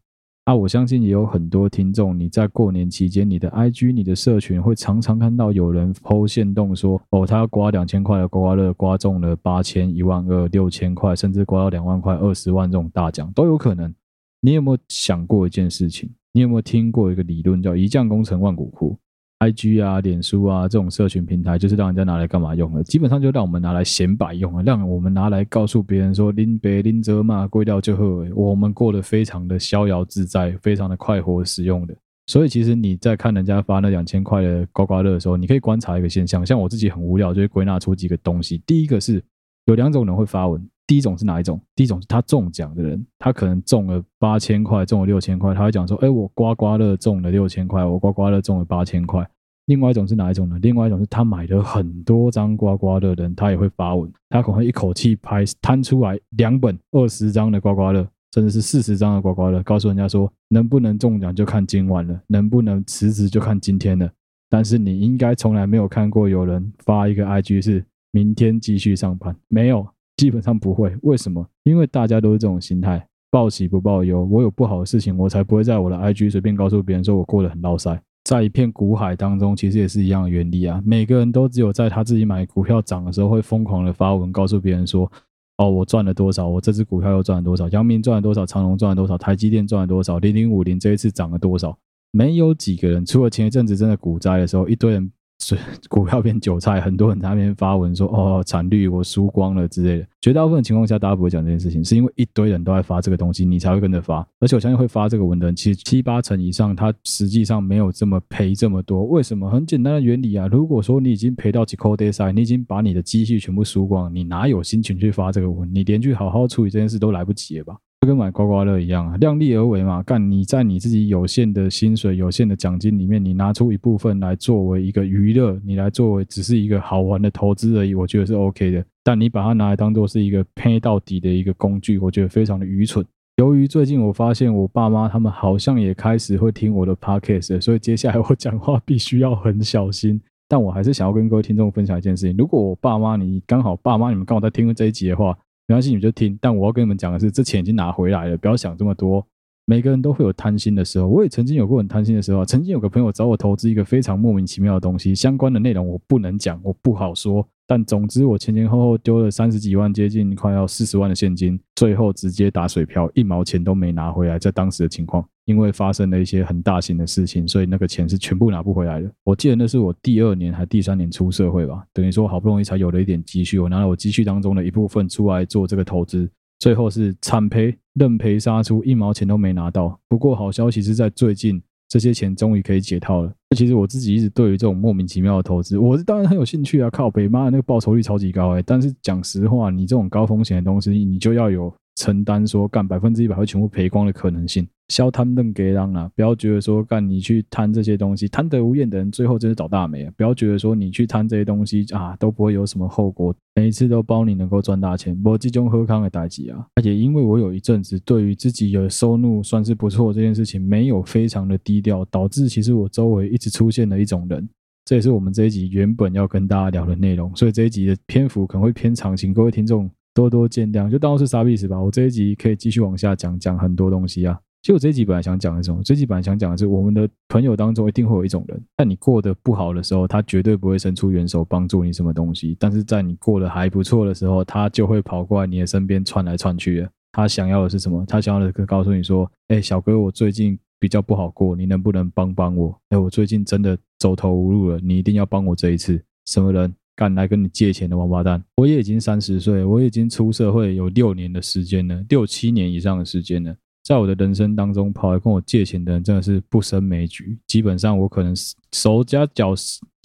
[0.49, 13.93] 那、我相信也有很多听众，你在过年期间，你的 IG、你的社群会常常看到有人 PO 限动说，哦，他要刮两千块的刮刮乐，刮中了八千、一万二、六千块，甚至刮到两万块、二十万这种大奖都有可能。
[14.41, 16.09] 你有没有想过一件事情？
[16.31, 18.97] 你有没有听过一个理论叫“一将功成万骨枯
[19.39, 22.83] ”？I G 啊，脸书啊，这种社群平台就是让人家拿来干嘛用的？
[22.83, 28.03] 基本上就让我们拿来显摆用啊，让我们拿来告诉别人说拎别拎着嘛，贵掉就好。
[28.35, 31.95] 我们过得非常的逍遥自在，非常的快活使用的。
[32.27, 38.61] 所以其实你在看人家发那两千块的刮刮乐的时候，你可以观察一个现象，像我自己很无聊，就会归纳出几个东西。
[38.67, 39.23] 第一个是
[39.65, 41.61] 有两种人会发文，第一种是哪一种？
[41.75, 49.23] 第一种是他中奖的人，他可能中了八千块，中了六千块，他会讲说：“哎，我刮刮乐中了六千块，我刮刮乐中了八千块。”
[49.69, 50.57] 另外一种是哪一种呢？
[50.63, 58.01] 另外一种是他买了很多张刮刮乐的人，他也会发文，他可能会一口气拍摊出来两本二十张的刮刮乐，
[58.33, 64.09] 甚至是四十张的刮刮乐，告诉人家说能不能中奖就看今晚了，能不能辞职就看今天了。
[64.49, 69.87] 但是你应该从来没有看过有人发一个 IG 是明天继续上班，没有，
[70.19, 70.95] 基本上不会。
[71.01, 71.45] 为什么？
[71.63, 74.23] 因为大家都是这种心态，报喜不报忧。
[74.25, 78.01] 我有不好的事情，我才不会在我的 IG 随便告诉别人说我过得很落赛。
[78.25, 80.81] 在一片股海当中，其实也是一样的原理啊。
[80.85, 85.11] 每个人都只有在他自己买股票涨的时候，会疯狂的发文告诉别人说
[85.57, 91.75] ：“哦，我赚了多少，我这只股票又赚了多少，阳明赚了多少，长隆赚了多少，台积电赚了多少，零零五零这一次涨了多少。”
[92.11, 95.11] 没有几个人，除了前一阵子真的股灾的时候，一堆人。
[95.39, 104.17] 所 以股票变韭菜，很多人在那边发文说：“哦，惨绿，我输光了之类的。”绝大部分情况下，大家不会讲这件事情，是因为一堆人都在发这个东西，你才会跟着发。
[104.39, 109.05] 而且我相信会发这个文的人，其实七八成以上，他实际上没有这么赔这么多。
[109.05, 109.49] 为什么？
[109.49, 110.47] 很简单的原理啊。
[110.47, 115.69] 如果说你已经赔到几口袋塞，你已经把你的积蓄全部输光，你哪有心情去发这个文？
[115.73, 117.77] 你连去好好处理这件事都来不及了吧？
[118.01, 120.01] 就跟买刮刮乐一样啊，量力而为嘛。
[120.03, 128.85] 干，你在你自己有限的薪水、有限的奖金里面，你拿出一部分来作为一个娱乐，你来作为只是一个好玩的投资而已，我觉得是 OK 的。
[129.03, 133.05] 但你把它拿来当做是一个赔到底的一个工具，我觉得非常的愚蠢。
[133.35, 140.21] 由于最近我发现我爸妈他们好像也开始会听我的 podcast，所以接下来我讲话必须要很小心。
[140.47, 145.37] 但我还是想要跟各位听众分享一件事情：如果我爸妈你刚好爸妈你们刚好在听这一集的话。
[145.69, 146.35] 没关系，你们就听。
[146.41, 149.23] 但我要跟你们讲的是，这钱已经拿回来了，不要想这么多。
[149.65, 152.43] 每个人都会有贪心的时候，我也曾经有过很贪心的时候。
[152.43, 157.47] 曾经有个朋友找我投资一个非常莫名其妙的东西，相关的内容我不能讲，我不好说。
[157.69, 164.39] 但总之我前前后后丢了三十几万，接近快要四十万的现金，最后直接打水漂，一毛钱都没拿回来。
[164.39, 169.11] 在当时的情况，因为发生了一些很大型的事情，所以那个钱是全部拿不回来的。
[169.23, 176.27] 我记得那是我第二年还第三年出社会吧，等于说好不容易才有了一点积蓄，我拿了我积蓄当中的一部分出来做这个投资，
[176.57, 179.99] 最后是惨赔，认赔杀出，一毛钱都没拿到。
[180.07, 181.61] 不过好消息是在最近。
[181.91, 183.33] 这些钱终于可以解套了。
[183.55, 186.89] 其实我自己一直对于这种莫名其妙的投资，我是当然很有兴趣啊！
[186.91, 191.73] 靠北妈的那个报酬率超级高哎、但是讲实话，你这种高风险的东西，你就要有。
[191.99, 196.09] 承担说干百分之一百会全部赔光的可能性，消贪邓给让啊！
[196.15, 200.13] 不要觉得说干你去贪这些东西，贪得无厌的人最后真是倒大霉啊！
[200.15, 205.19] 不要觉得说你去贪这些东西啊都不会有什么后果，每一次都包你能够赚大钱。
[205.25, 214.47] 我集中喝康的代志啊，而且因为我有一阵子对于自己的收入算是不错这件事情没有非常的低调，导致其实我周围一直出现了一种人，
[214.85, 219.91] 这也是我们这一集原本要跟大家聊的内容，所以这一集的篇幅可能会偏长，请各位听众。
[220.19, 221.79] 多多见谅，就当是啥意思吧。
[221.79, 224.37] 我这一集可以继续往下讲，讲很多东西啊。
[224.61, 225.81] 其实我这一集本来想讲的什么？
[225.81, 236.85] 这一集本来想讲的是，我们的朋友当中一定会有一种人，在你过得不好的时候，他绝对不会伸出援手帮助你什么东西；但是在你过得还不错的时候，他就会跑过来你的身边窜来窜去。
[237.13, 238.03] 他想要的是什么？
[238.05, 242.77] 他想要的是告诉你说：“哎，小哥，我最近比较不好过，你能不能帮帮我？
[242.89, 246.75] 哎，我最近真的走投无路了，你一定要帮我这一次。”什么人？
[246.99, 248.43] 敢来跟你借钱的王八蛋！
[248.57, 253.55] 我也已经三十岁，我已经出社会有六年的时间了，六七年以上的时间了。
[253.85, 257.37] 在我的人生当中，跑来跟我借钱的人真的是不胜枚举。
[257.47, 258.35] 基本上，我可能
[258.73, 259.53] 手加脚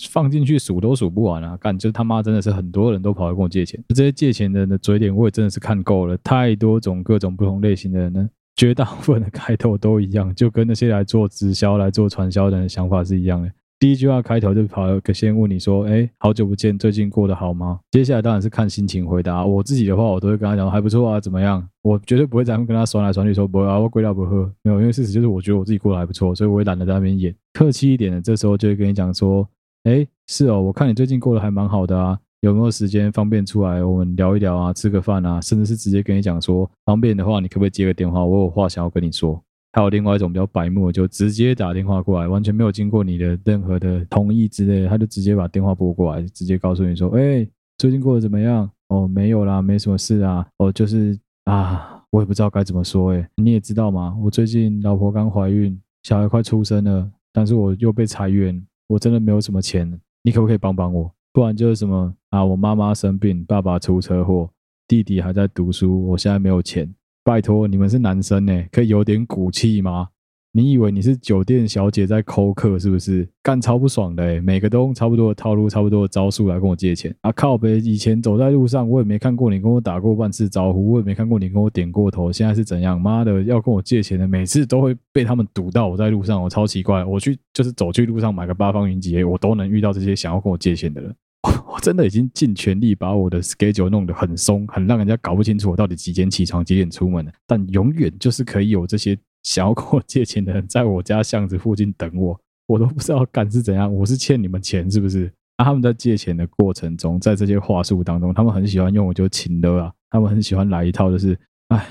[0.09, 1.57] 放进去数都数不完啊！
[1.57, 3.83] 干，就他妈真的是很多人都跑来跟我借钱。
[3.89, 8.31] 这些借钱的人的嘴脸，我也真的是看够了，太多种各种不同类型的人呢。
[8.55, 13.51] 绝大部分的开头都一样，就跟那些来做直销、来做传销的人的想法是一样的。
[13.85, 19.45] 第一句话开头就跑个先问你说：“哎，好久不见，最近过得好吗？”接下来当然是看心情回答。
[19.45, 21.63] 我自己的话，我都会跟他讲还不错啊，怎么样？
[21.83, 24.51] 我绝对不会在跟他酸来酸去说不会啊，我归了不喝。
[24.63, 27.35] 没有，因为事实就是我觉得我自己过得还不错，所以我也懒得在那边演。
[27.53, 29.47] 客气一点的，这时候就会跟你讲说
[29.85, 38.25] ：“哎，是哦，我看你最近过得还蛮好的啊，有没有时间方便出来我们聊一聊啊，吃个饭啊，甚至是直接跟你讲说方便的话，你可不可以接个电话？
[38.25, 39.39] 我有话想要跟你说。”
[39.75, 47.45] 还有另外一种比较白目，就直接打电话过来，完全没有经过你的任何的同意之类，他就直接把电话拨过来，直接告诉你说：“哎，
[47.77, 48.71] 最近过得怎么样？
[48.87, 50.47] 哦，没有啦，没什么事啊。
[50.59, 53.15] 哦，就是啊，我也不知道该怎么说。
[53.15, 54.17] 哎，你也知道吗？
[54.23, 61.13] 我最近老婆刚怀孕，小孩快出生了，但是我又被裁员，我真的没有什么钱，你可不可以帮帮我？
[61.33, 64.49] 不然就是什么啊，我妈妈生病，爸爸出车祸，
[64.87, 70.09] 弟弟还在读书，我现在没有钱。”拜托，你们是男生呢，可以有点骨气吗？
[70.53, 73.27] 你以为你是酒店小姐在抠客是不是？
[73.43, 77.33] 干超不爽的，每个都用差不多的套路、差不多的招数来跟我借钱啊！
[77.33, 83.01] 靠呗，以前走在路上，我也没看过你跟我打过半次招呼，我也没看过你跟我点过头，现在是怎样？
[83.01, 85.89] 妈的，要跟我借钱的，每次都会被他们堵到。
[85.89, 91.13] 我在路上，我超奇怪，我去就是走去路上买个八方云集，我都能遇到这些想要跟我借钱的人。
[91.69, 97.33] 我真的已经尽全力把我的 schedule 弄得很松，很让人家搞不清楚我到底几点起床、几点出门了。
[97.47, 103.93] 但永远就是可以有这些想要跟我借钱的人在我家巷子附近等我，我都不知道干是怎样。
[103.95, 105.31] 我是欠你们钱是不是？
[105.57, 111.87] 啊，他们在借钱的过程中，在这些话术当中，他们很喜欢用我就请了啊，他们很喜欢来一套，就是哎，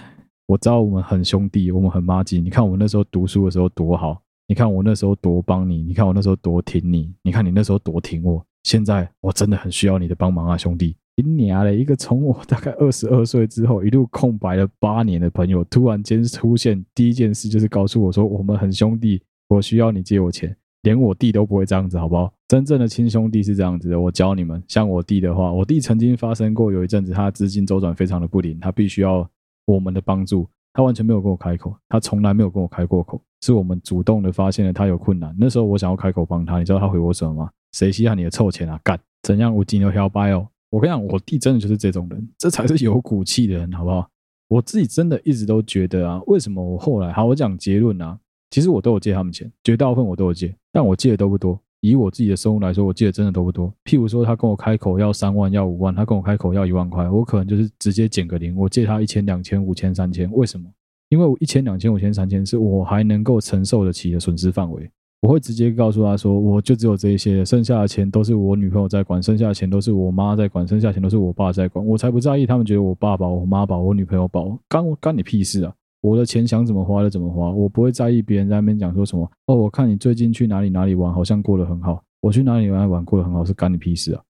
[0.47, 2.41] 我知道我们很兄弟，我们很麻吉。
[2.41, 8.43] 你看我那时候读书的时候多好，你看我那时候多帮你，你看我那时候多挺你，你看你那时候多挺我。
[8.63, 10.95] 现在我真的很需要你的帮忙啊，兄弟！
[11.15, 20.55] 你娘嘞，一个从我大概二十二岁之后一路空白了八年的朋友，突然间出现，第一件事就是告诉我说我们很兄弟，我需要你借我钱。
[20.81, 22.33] 连我弟都不会这样子，好不好？
[22.47, 24.61] 真正的亲兄弟是这样子的，我教你们。
[24.67, 29.25] 像我弟的话，我弟曾经发生过有一阵子他资金周转非常的不灵，他必须要
[29.65, 35.33] 我们的帮助，他完全没有跟我开口，他从来没有跟我开过口，是我们主动的发现了他有困难。
[35.39, 37.49] 那时候我想要开口帮他，你知道他回我什么吗？
[37.73, 38.79] 谁稀罕你的臭钱啊？
[38.83, 39.53] 干怎样？
[39.53, 40.47] 我金牛小白哦！
[40.69, 44.07] 我跟你讲，我弟真的就是这种人，这才是有骨气的人，好不好？
[44.47, 47.25] 我自己真的一直都觉得啊，为什么我后来好？
[47.25, 48.17] 我讲结论啊，
[48.51, 51.59] 其实我都有借他们钱，绝大部分我都有借，但我借的都不多。
[51.81, 53.73] 以我自己的收入来说，我借的真的都不多。
[53.83, 60.31] 譬如说，他跟我开口要三万、要五万，他跟我开口要一万块，我可能就是直接减个零，我借他一千、两千、五千、三千。
[60.31, 60.69] 为什么？
[61.09, 64.89] 因为我一千、两千、五千、三千是我还能够承受得起的损失范围。
[65.23, 75.73] 我会直接告诉他说，我就只有这一些，剩下的钱都是我女朋友在管，剩下的钱都是我妈在管，剩下的钱都是我爸在管，我才不在意他们觉得我爸保、我妈保、我女朋友保，干干你屁事啊！
[76.01, 79.25] 我的钱想怎么花就怎么花，我不会在意别人在那边讲说什么。
[79.45, 82.03] 哦，我看你最近去哪里哪里玩，好像过得很好。
[82.19, 84.21] 我去哪里玩玩过得很好，是干你屁事啊！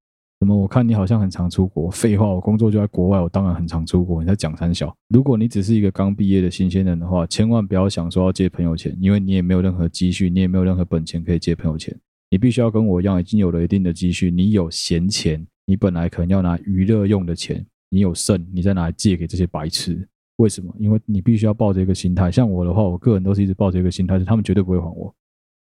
[0.43, 0.53] 怎么？
[0.53, 1.89] 我看你好像很常出国。
[1.89, 4.21] 废话，我工作就在国外，我当然很常出国。
[4.21, 4.93] 你在讲三小。
[5.07, 11.97] 如果你只是一个刚毕业的新鲜人的话，千万不要想说要借朋友钱，因为你也没有任何积蓄，你也没有任何本钱可以借朋友钱。
[12.29, 20.05] 你必须要跟我一样，已经有了一定的积蓄，你有闲钱，你本来可能要拿娱乐用的钱，你有剩，你再拿来借给这些白痴。
[20.35, 20.75] 为什么？
[20.77, 22.29] 因为你必须要抱着一个心态。
[22.29, 25.15] 像我的话，我个人都是一直抱着一个心态，是他们绝对不会还我。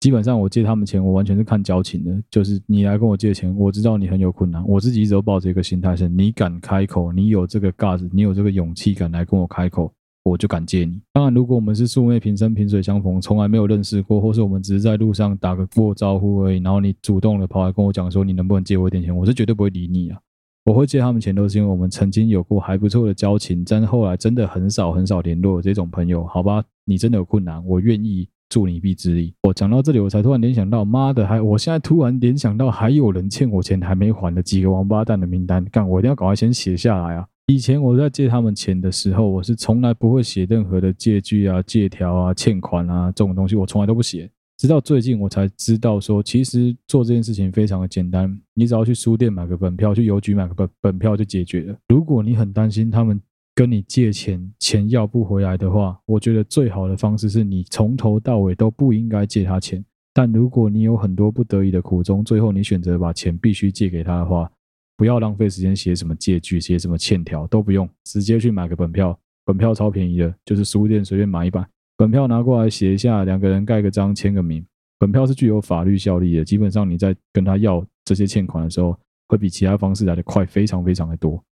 [0.00, 2.22] 基本上我借他们钱，我完全是看交情的。
[2.30, 11.00] 就是你来跟我借钱，我知道你很有困难，我自己一直都抱着一个心态是：你敢开口，你有这个 guts，你有这个勇气敢来跟我开口，我就敢借你。
[11.12, 20.20] 当然，如果我们是素昧平生、萍水相逢，从来没有认识过，或是我们只是在路上打个过招呼而已，然后你主动的跑来跟我讲说你能不能借我一点钱，我是绝对不会理你啊。
[20.64, 26.24] 我会借他们钱，都是因为我们曾经有过还不错的交情，但是后来真的很少很少联络这种朋友。
[26.26, 28.28] 好吧，你真的有困难，我愿意。
[28.48, 29.34] 助你一臂之力。
[29.42, 37.26] 我讲到这里，我才突然联想到，妈的，还我现在突然联想到，还有人欠我钱还没还的几个王八蛋的名单，干，我一定要赶快先写下来啊！
[37.46, 44.30] 以前我在借他们钱的时候，我是从来不会写任何的借据啊、借条啊、欠款啊这种东西，我从来都不写。
[44.58, 51.76] 直到最近我才知道说，其实做这件事情非常的简单，你只要去书店买个本票，去邮局买个本本票就解决了。
[51.88, 53.20] 如果你很担心他们。
[53.59, 59.85] 跟你借钱，钱要不回来的话，我觉得最好的方式是你从头到尾都不应该借他钱。
[60.14, 64.49] 但如果你有很多不得已的苦衷，最后你选择把钱必须借给他的话，
[64.97, 71.66] 不要浪费时间写什么借据，写什么欠条都不用，直接去买个本票，本票超便宜的，就是书店随便买一本，
[71.97, 74.64] 本票拿过来写一下，两个人盖个章，签个名，
[75.01, 76.44] 本票是具有法律效力的。
[76.44, 81.42] 基本上你在跟他要这些欠款的时候，会比其他方式来得快，非常非常的多。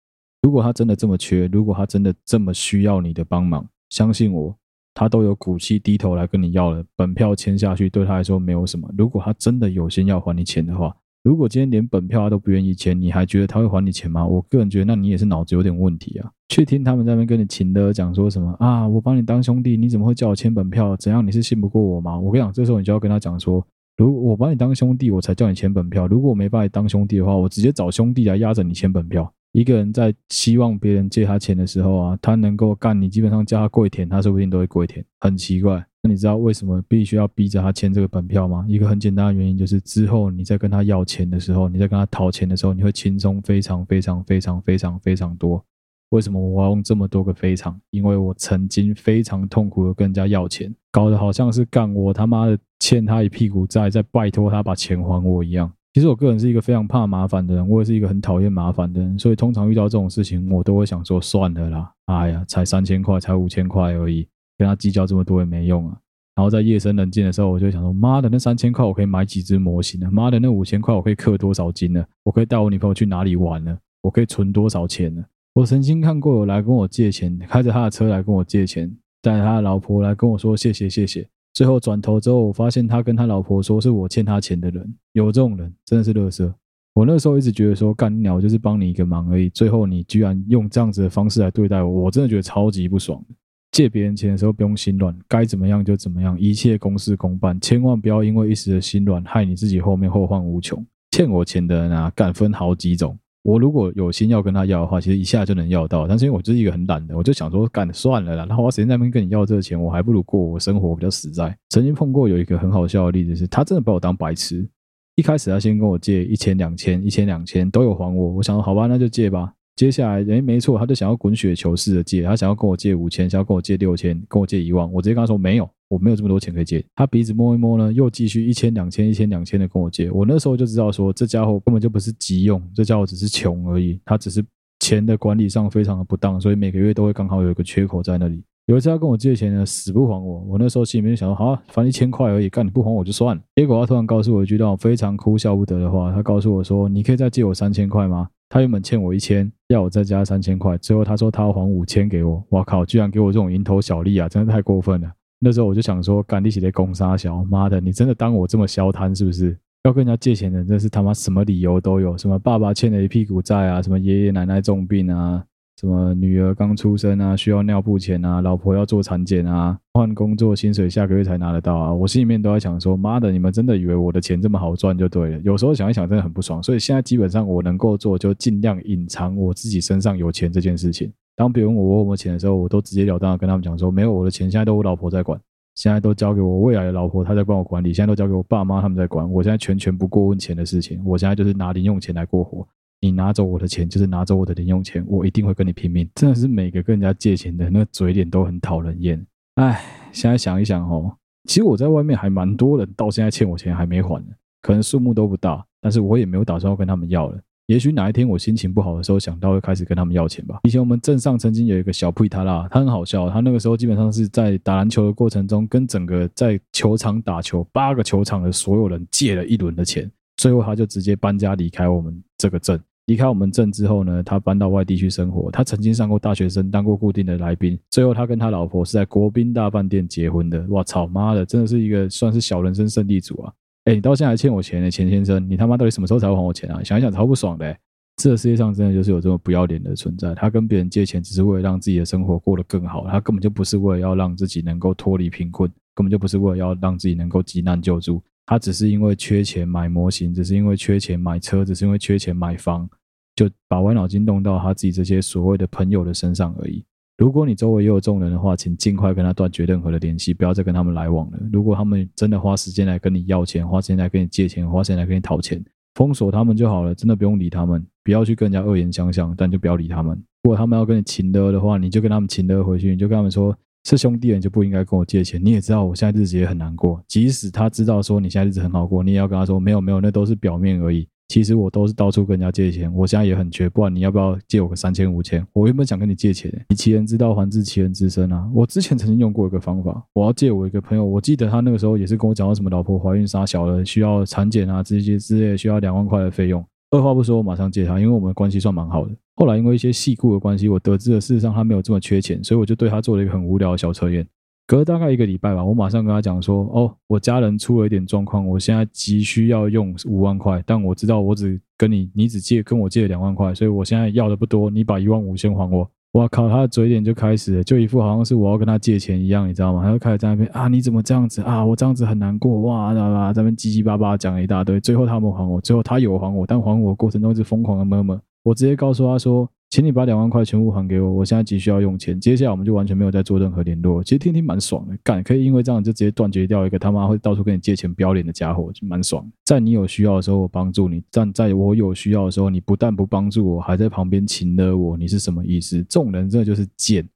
[0.42, 4.56] 如果他真的这么缺，如果他真的这么需要你的帮忙，相信我，
[4.94, 6.84] 他都有骨气低头来跟你要了。
[6.96, 8.88] 本票签下去对他来说没有什么。
[8.96, 10.94] 如果他真的有心要还你钱的话，
[11.24, 14.24] 如果今天连本票他都不愿意签，你还觉得他会还你钱吗？
[14.24, 16.30] 我个人觉得，那你也是脑子有点问题啊！
[16.48, 18.86] 去听他们在那边跟你情的讲说什么啊？
[18.86, 20.96] 我把你当兄弟，你怎么会叫我签本票？
[20.96, 21.26] 怎样？
[21.26, 22.16] 你是信不过我吗？
[22.16, 26.06] 我跟你讲，这时候你就要跟他讲说，如我把你当兄弟，我才叫你签本票。
[26.06, 29.30] 如果我没把你当兄弟的话，我直接找兄弟来压着你签本票。
[29.56, 35.82] 一个人在希望别人借他钱的时候啊，他能够干，你基本上叫他跪舔，他说不定都会跪舔，很奇怪。
[36.02, 38.66] 那你知道为什么必须要逼着他签这个本票吗？
[38.68, 45.64] 一个很简单的原因就是，之后你在跟他要钱的时候，你在跟他讨钱的时候，你会轻松非常非常非常非常非常多。
[46.10, 47.80] 为什么我要用这么多个非常？
[47.88, 55.72] 因为我曾经非常痛苦的跟人家要钱，搞得好像是干我他妈的欠他一屁股债，在拜托他把钱还我一样。
[55.96, 64.28] 其实我个人是一个非常怕麻烦的人，我也是一个很讨厌麻烦的人，所以通常遇到这种事情，我都会想说算了啦，哎呀，才三千块，才五千块而已，
[64.58, 65.96] 跟他计较这么多也没用啊。
[66.34, 70.10] 然后在夜深人静的时候，我就想说，妈的，那三千块我可以买几只模型呢？
[70.12, 72.04] 妈的，那五千块我可以氪多少金呢？
[72.24, 73.74] 我可以带我女朋友去哪里玩呢？
[74.02, 75.24] 我可以存多少钱呢？
[75.54, 81.26] 我曾经看过有来跟我借钱，开着他的车来跟我借钱，带着他的老婆来跟我说谢谢谢谢。
[81.56, 86.52] 最后转头之后，我发现他跟他老婆说是我欠他钱的人，有这种人真的是垃圾。
[86.92, 93.24] 我那时候一直觉得说干鸟就是帮你一个忙而已，最后你居然用这样子的方式来对待我，我真的觉得超级不爽。
[93.72, 100.84] 借别人钱的时候不用心软，该怎么样就怎么样，一切公事公办，千万不要因为一时的心软害你自己后面后患无穷。
[101.10, 103.18] 欠我钱的人啊，敢分好几种。
[103.46, 106.08] 我如果有心要跟他要的话，其实一下就能要到。
[106.08, 108.44] 但是因为我就是一个很懒的，我就想说，干算了啦。
[108.44, 111.56] 然后我时间在那边跟你要这个钱，我还不如过我生活比较实在。
[111.68, 114.68] 曾经碰过有一个很好笑的例子是，他真的把我当白痴。
[115.14, 118.32] 一开始他先跟我借一千、两千、一千、两千都有还我。
[118.32, 119.52] 我想说，好吧，那就借吧。
[119.76, 124.90] 接下来，诶，没错，他就想要滚雪球式的借，他想要跟我借五千，想要跟我借六千，跟我借一万。
[124.92, 125.70] 我直接跟他说没有。
[125.88, 130.10] 我没有这么多钱可以借，他鼻子摸一摸呢，又继续一千两千一千两千的跟我借。
[130.10, 134.00] 我那时候就知道说，这家伙根本就不是急用，这家伙只是穷而已。
[134.04, 134.44] 他只是
[134.80, 138.42] 钱的管理上非常的不当，所以每个月都会刚好有一个缺口在那里。
[138.66, 140.40] 有一次他跟我借钱呢，死不还我。
[140.40, 143.42] 我那时候心里面就想说，好啊，反正一千块而已，干你不还我就算了。
[143.54, 148.28] 结果他突然告诉我一句让我非常哭笑不得的话，他告诉我说，你可以再借我三千块吗？
[148.48, 150.76] 他原本欠我一千，要我再加三千块。
[150.78, 152.42] 最后他说他要还五千给我。
[152.50, 155.12] 哇靠，居然给我这种蝇头小利啊，真的太过分了。
[155.38, 159.56] 那时候我就想说，干你起的攻杀小妈的，你真的当我这么消摊是不是？
[159.84, 165.44] 要跟人家借钱的，真是他妈什么理由都有，什么爸爸欠了一屁股债啊，什么爷爷奶奶重病啊，
[165.80, 175.40] 什么女儿刚出生啊，需要尿布钱啊，老婆要做产检啊，换工作薪水下个月才拿得到啊，我心里面都在想说，妈的，你们真的以为我的钱这么好赚就对了？
[175.44, 176.60] 有时候想一想，真的很不爽。
[176.60, 181.12] 所以现在基本上我能够做，就尽量隐藏我自己身上有钱这件事情。
[181.36, 185.38] 当别人问我有没有钱的时候，我都直截了当跟他们讲说，没有，我的钱现在都我老婆在管，
[185.74, 192.66] 现在都交给我未来的老婆，她在帮我管理，现在都交给我爸妈他们在管，我现在全权不过问钱的事情，我现在就是拿零用钱来过活。
[192.98, 196.08] 你拿走我的钱就是拿走我的零用钱，我一定会跟你拼命。
[196.14, 199.24] 真的是每个跟人家借钱的那个嘴脸都很讨人厌。
[199.56, 201.14] 哎，现在想一想哦，
[201.44, 204.24] 其实我在外面还蛮多人到现在欠我钱还没还，
[204.62, 207.38] 可能数目都不大，但是我也没有打算要跟他们要了。
[207.66, 210.60] 也许哪一天我心情不好的时候，想到会开始跟他们要钱吧。
[210.62, 213.28] 以前我们镇上曾经有一个小屁他啦，他很好笑。
[213.28, 222.80] 他那个时候基本上是在打篮球的过程中，跟整个在球场打球八个球场的所有人借了一轮的钱，最后他就直接搬家离开我们这个镇。
[223.06, 225.50] 离开我们镇之后呢，他搬到外地去生活。
[225.50, 227.76] 他曾经上过大学生，当过固定的来宾。
[227.90, 230.64] 最后他跟他老婆是在国宾大饭店结婚的。
[230.68, 233.52] 哇操妈的，真的是一个算是小人生胜利组啊！
[233.86, 236.82] 哎，你到现在还欠我钱呢，钱先生，你他妈到底什么时候才会还我钱啊？
[236.82, 237.78] 想一想，超不爽的欸。
[238.16, 240.34] 这个世界上真的就是有这么不要脸的存在。
[240.34, 243.06] 他跟别人借钱，只是为了让自己的生活过得更好。
[243.06, 248.20] 他根本就不是为了要让自己能够脱离贫困，根本就不是为了要让自己能够急难救助。
[248.44, 252.88] 他只是因为缺钱买模型，只是因为缺钱买车，只是因为缺钱买房，
[253.36, 256.84] 就把歪脑筋动到他自己这些所谓的朋友的身上而已。
[257.18, 261.38] 如果你周围也有这种人的话，请尽快跟他断绝任何的联系，不要再跟他们来往了。
[261.50, 265.64] 如果他们真的花时间来跟你要钱，花时间来跟你借钱，花时间来跟你讨钱，
[265.94, 270.14] 封锁他们就好了，真的不用理他们，不要去跟人家恶言相向，但就不要理他们。
[270.42, 275.42] 如果他们要跟你情的的话，你就跟他们情的回去，你就跟他们说，是兄弟，你就不应该跟我借钱。
[275.42, 281.08] 你也知道我现在日子也很难过，即使他知道说你现在日子很好过，你也要跟他说，没有没有，那都是表面而已。
[281.28, 285.44] 其实我都是到处跟人家借钱，我现在也很缺，不然你要不要借我个三千五千？
[285.52, 288.48] 我原本想跟你借钱，以其人之道还治其人之身啊！
[288.54, 296.64] 我之前曾经用过一个方法，我要借我一个朋友，我记得他那个时候也是跟我讲到什么老婆怀孕杀小了，需要产检啊这些之类，需要两万块的费用。
[296.92, 299.12] 二话不说，我马上借他，因为我们关系算蛮好的。
[299.34, 304.24] 后来因为一些细故的关系，我得知了事实上他没有这么缺钱，所以我就对他做了一个很无聊的小测验。
[304.66, 315.88] 隔大概一个礼拜吧，我马上跟他讲说：“哦，我家人出了一点状况，我现在急需要用五万块，但我知道我只跟你，你只借跟我借了两万块，所以我现在要的不多，你把一万五先还我。”
[316.18, 319.84] 哇靠，他的嘴脸就开始，就一副好像是我要跟他借钱一样，你知道吗？
[319.84, 321.64] 他就开始在那边啊，你怎么这样子啊？
[321.64, 329.48] 我这样子很难过哇，啦啦，在那边叽叽巴巴讲了一大堆，最后他没还我，最后他有还我，但还我过程中一直疯狂的么么我直接告诉他说。
[329.68, 332.18] 请你把两万块全部还给我，我现在急需要用钱。
[332.18, 334.02] 接下来我们就完全没有再做任何联络。
[334.02, 339.28] 其实听听蛮爽的，干可以因为这样就直接断绝掉一个他妈会到处跟你借钱不要脸的家伙，就蛮爽。
[339.44, 345.78] 在你有需要的时候我帮助你，但在我有需要的时候你不但不帮助我，还在旁边情勒我，你是什么意思？
[345.88, 347.06] 这种人真的就是贱。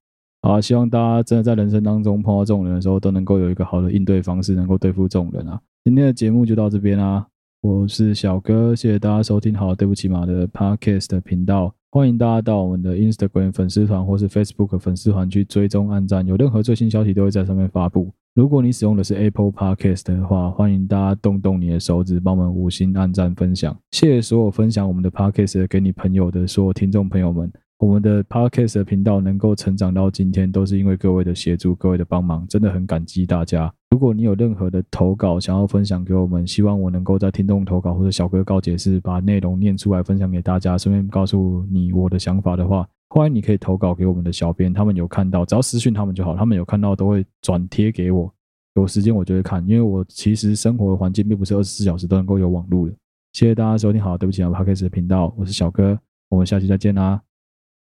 [0.43, 5.61] 好，希望大家真的在人生当中碰到这种人的时候，都能够有一个好的应对方式，能够对付这种人啊。
[5.85, 7.27] 今天的节目就到这边啦，
[7.63, 9.55] 我是小哥，谢谢大家收听。
[9.55, 11.75] 好，对不起嘛的 Podcast 频道。
[11.93, 18.13] 欢迎大家到我们的 Instagram 粉丝团或是 Facebook 粉丝团去追踪按赞，有任何最新消息都会在上面发布。
[18.33, 23.77] 如果你使用的是 Apple Podcast 的话，欢迎大家动动你的手指，帮我们五星按赞分享。
[23.91, 27.51] 谢谢所有分享我们的 Podcast 给你朋友的所有听众朋友们。
[27.81, 33.73] 我们的 Podcast 频道能够成长到今天，都是因为各位的协助、各位的帮忙，真的很感激大家。
[33.91, 48.31] 如果你有任何的投稿想要分享给我们，希望我能够在听众投稿或者小哥告解室把内容念出来分享给大家，顺便告诉你我的想法的话，欢迎你可以投稿给我们的小编，他们有看到，只要私讯他们就好，他们有看到都会转贴给我，
[48.75, 52.95] 有时间我就会看，因为我其实生活的环境并不是二十四小时都能够有网络的。
[53.33, 57.23] 谢谢大家收听，好，对不起啊，Podcast 的频道，我是小哥，我们下期再见啦。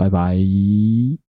[0.00, 1.29] 拜拜。